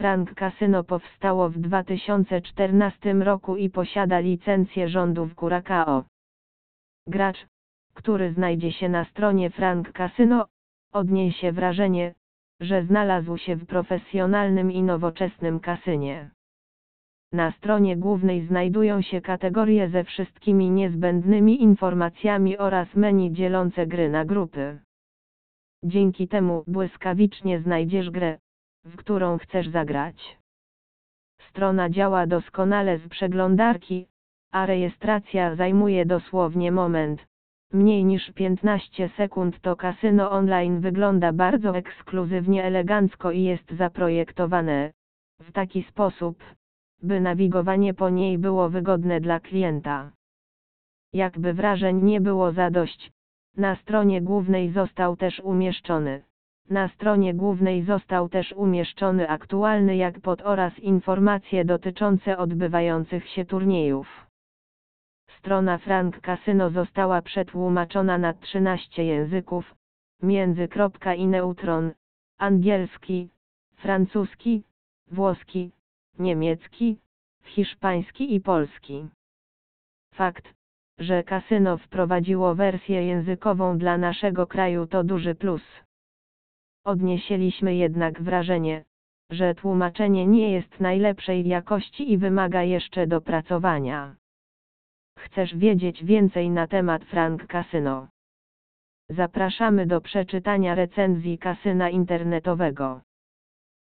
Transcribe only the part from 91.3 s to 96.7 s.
jakości i wymaga jeszcze dopracowania. Chcesz wiedzieć więcej na